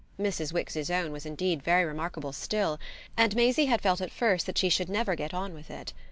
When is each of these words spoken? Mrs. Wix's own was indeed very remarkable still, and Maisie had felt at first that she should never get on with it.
Mrs. 0.19 0.51
Wix's 0.51 0.89
own 0.89 1.11
was 1.11 1.27
indeed 1.27 1.61
very 1.61 1.85
remarkable 1.85 2.33
still, 2.33 2.79
and 3.15 3.35
Maisie 3.35 3.67
had 3.67 3.81
felt 3.81 4.01
at 4.01 4.09
first 4.09 4.47
that 4.47 4.57
she 4.57 4.67
should 4.67 4.89
never 4.89 5.13
get 5.15 5.31
on 5.31 5.53
with 5.53 5.69
it. 5.69 5.93